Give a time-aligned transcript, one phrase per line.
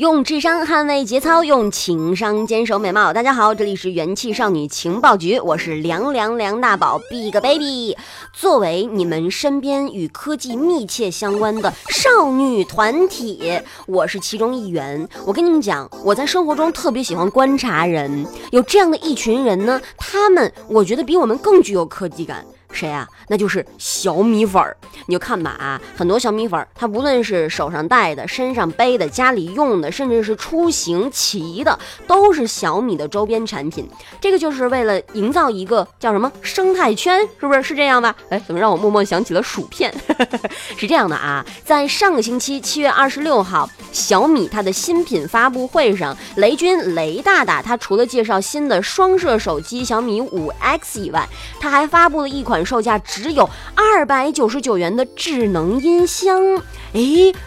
[0.00, 3.12] 用智商捍卫节操，用情商坚守美貌。
[3.12, 7.94] 大家好，这里是元气少女情报局，我是凉凉梁大宝 Big Baby。
[8.32, 15.06] 作为你们身边与科技密切相关的少女团体，我是其中一员。
[15.26, 22.42] 我跟你们讲，我在生活中特别喜欢观察人，有这样的一群人呢，他们我觉得比我们更具有科技感。
[22.80, 23.06] 谁啊？
[23.28, 24.74] 那就是小米粉儿。
[25.06, 33.88] 你就看吧啊，很多小米粉儿，他无论是手上戴的、身上背的、家里用的，甚至是出行骑的，都是小米的周边产品。
[34.20, 37.62] 这个就是为了营造一个叫什么生态圈，是不是？
[37.62, 38.14] 是这样吧？
[38.30, 39.92] 哎，怎么让我默默想起了薯片？
[40.78, 51.28] 是这样的啊，在上个星期七月二十六号，小米它的新品发布会上，雷军雷大大他除了介绍新的双摄手机小米五 X 以外，
[51.60, 52.64] 他还发布了一款。
[52.70, 56.56] 售价只有二百九十九元的智能音箱，
[56.92, 57.00] 哎，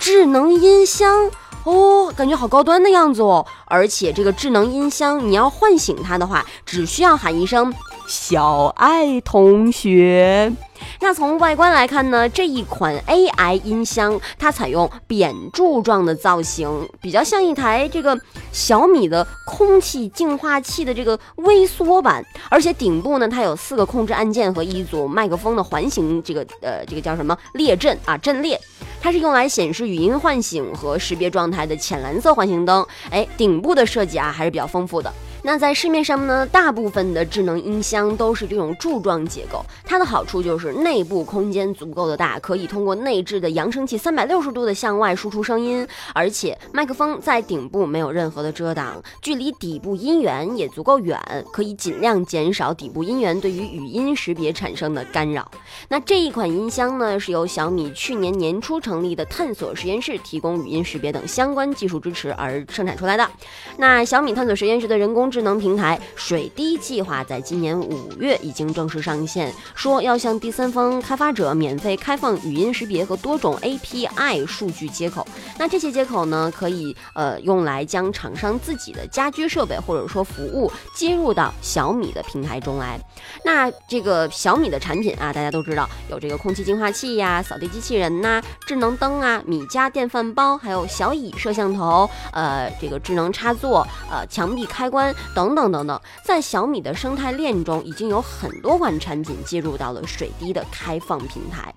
[0.00, 1.30] 智能音箱
[1.62, 3.46] 哦，感觉好高端的样子哦。
[3.66, 7.72] 而且这个智能音箱，你要唤醒它的话，只需要喊一声
[8.08, 10.52] “小爱同学”。
[11.00, 18.18] 那从外观来看呢，这一款 AI 音箱它采用扁柱状的造型，比较像一台这个
[18.52, 28.58] 小米的空气净化器的这个微缩版，而且顶部呢它有四个控制按键和一组麦克风的环形这个呃这个叫什么列阵啊阵列，
[29.02, 35.12] 它是用来显示语音唤醒和识别状态的浅蓝色环形灯，哎，顶部的设计啊还是比较丰富的。
[35.46, 39.62] 那在市面上呢，大部分的智能音箱都是这种柱状结构。
[39.84, 51.20] 它的好处就是内部空间足够的大，可以通过内置的扬声器三百六十度的向外输出声音，而且麦克风在顶部没有任何的遮挡，距离底部音源也足够远，
[51.52, 55.46] 可以尽量减少底部音源对于语音识别产生的干扰。
[55.90, 63.28] 那这一款音箱呢，是由小米去年年初成立的探索实验室提供语音识别等相关技术支持而生产出来的。
[63.76, 75.26] 那小米探索实验室的人工智能平台水滴计划在今年五月已经正式上线，说要向第三方开发者免费开放语音识别和多种 API 数据接口。
[75.58, 82.96] 那这些接口呢，可以呃用来将厂商自己的家居设备或者说服务接入到小米的平台中来。
[83.44, 95.12] 那这个小米的产品啊，大家都知道有这个空气净化器呀、扫地机器人呐、智能灯啊、米家电饭煲，还有小蚁摄像头，呃，这个智能插座，呃，墙壁开关。
[95.34, 101.72] 等等等等，在小米的生态链中，已经有很多款产品接入到了水滴的开放平台。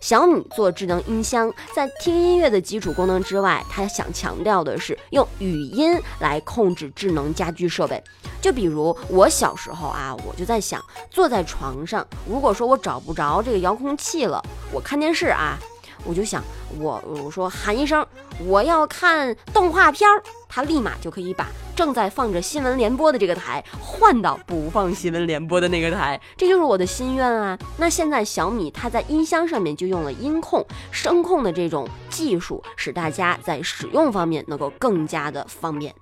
[0.00, 8.02] 小米做智能音箱，在听音乐的基础功能之外，它想强调的是用语音来控制智能家居设备。
[8.40, 15.58] 就比如我小时候啊，我就在想，坐在床上，如果说我找不着这个遥控器了，我看电视啊，
[16.04, 16.42] 我就想，
[16.78, 18.06] 我我说喊一声，
[18.44, 21.48] 我要看动画片儿，它立马就可以把。
[21.76, 27.58] 正在放着新闻联播的这个台换到不放新闻联播的那个台，这就是我的心愿啊！
[27.78, 35.94] 那现在小米它在音箱上面就用了音控、声控的这种技术，使大家在使用方面能够更加的方便。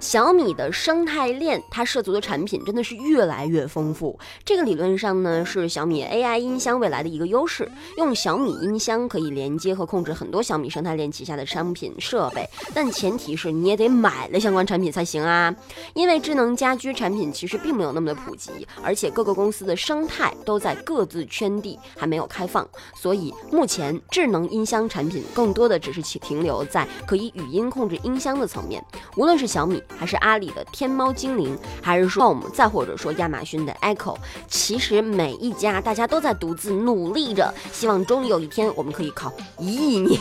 [0.00, 4.18] 小米的生态链，它涉足的产品真的是越来越丰富。
[4.44, 7.70] 这个理论上呢，是小米 AI 音箱未来的一个优势。
[7.96, 15.22] 用小米音箱可以连接和控制很多小米生态链旗下的商品设备，但前提是你也得买了相关产品才行。
[15.22, 15.54] 啊，
[15.94, 18.50] 因为智能家居产品其实并没有那么的普及，
[18.82, 28.84] 而且各个公司的生态都在各自圈地，还没有开放，所以目前智能音箱产品更多的只是起停留在可以语音控制音箱的层面。
[29.16, 34.14] 无论是小米，还是阿里的天猫精灵，还是说 Home，再或者说亚马逊的 Echo，
[34.48, 40.20] 其实每一家大家都在独自努力着，希望终于有一天我们可以靠意念，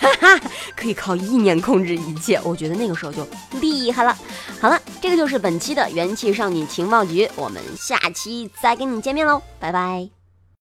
[0.00, 0.40] 哈哈，
[0.74, 2.40] 可以靠意念控制一切。
[2.42, 3.24] 我觉得那个时候就
[3.60, 4.18] 厉害了。
[4.60, 10.15] 好了，这个就是本期的元气少女情报局，我们下期再跟你见面喽，拜拜。